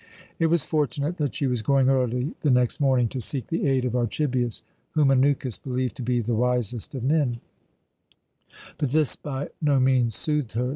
[0.39, 3.85] It was fortunate that she was going early the next morning to seek the aid
[3.85, 7.39] of Archibius, whom Anukis believed to be the wisest of men;
[8.79, 10.69] but this by no means soothed her.